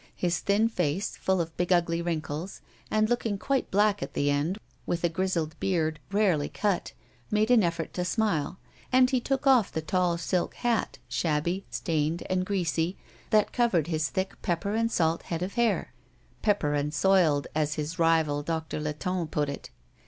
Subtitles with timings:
[0.15, 2.59] His thin face, full of big ugly wrinkles,
[2.89, 6.93] and looking quite black at the end with a grizzled beard rarely cut,
[7.29, 8.57] made an effort to smile;
[8.91, 12.97] and he took off the tall silk hat, shabby, stained, and greasy,
[13.29, 15.93] that covered his thick pepper and salt head of hair
[16.41, 19.69] "pepper and soiled, as his rival, Doctor Latonne, put it.